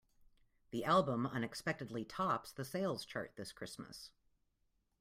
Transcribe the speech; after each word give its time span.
The 0.71 0.83
album 0.83 1.27
unexpectedly 1.27 2.05
tops 2.05 2.51
the 2.51 2.65
sales 2.65 3.05
chart 3.05 3.35
this 3.35 3.51
Christmas. 3.51 4.09